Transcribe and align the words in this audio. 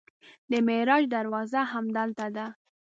د 0.51 0.53
معراج 0.67 1.03
دروازه 1.15 1.61
همدلته 1.73 2.27
ده. 2.35 2.45